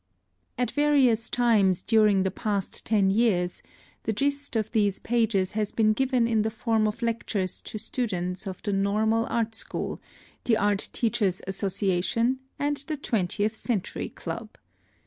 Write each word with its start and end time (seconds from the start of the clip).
At 0.57 0.71
various 0.71 1.29
times 1.29 1.83
during 1.83 2.23
the 2.23 2.31
past 2.31 2.83
ten 2.87 3.11
years, 3.11 3.61
the 4.01 4.11
gist 4.11 4.55
of 4.55 4.71
these 4.71 4.97
pages 4.97 5.51
has 5.51 5.71
been 5.71 5.93
given 5.93 6.27
in 6.27 6.41
the 6.41 6.49
form 6.49 6.87
of 6.87 7.03
lectures 7.03 7.61
to 7.61 7.77
students 7.77 8.47
of 8.47 8.63
the 8.63 8.73
Normal 8.73 9.27
Art 9.27 9.53
School, 9.53 10.01
the 10.45 10.57
Art 10.57 10.89
Teachers' 10.91 11.43
Association, 11.45 12.39
and 12.57 12.77
the 12.77 12.97
Twentieth 12.97 13.55
Century 13.57 14.09
Club. 14.09 14.57